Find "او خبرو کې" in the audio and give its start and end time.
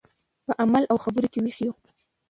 0.91-1.39